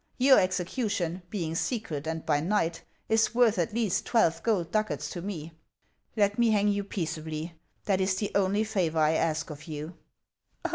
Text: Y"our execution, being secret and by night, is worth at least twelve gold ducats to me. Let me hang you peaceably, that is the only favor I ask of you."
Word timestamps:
Y"our 0.19 0.39
execution, 0.39 1.21
being 1.29 1.53
secret 1.53 2.07
and 2.07 2.25
by 2.25 2.39
night, 2.39 2.81
is 3.07 3.35
worth 3.35 3.59
at 3.59 3.71
least 3.71 4.03
twelve 4.03 4.41
gold 4.41 4.71
ducats 4.71 5.11
to 5.11 5.21
me. 5.21 5.51
Let 6.17 6.39
me 6.39 6.49
hang 6.49 6.69
you 6.69 6.83
peaceably, 6.83 7.53
that 7.85 8.01
is 8.01 8.15
the 8.15 8.31
only 8.33 8.63
favor 8.63 8.97
I 8.97 9.11
ask 9.13 9.51
of 9.51 9.65
you." 9.65 9.95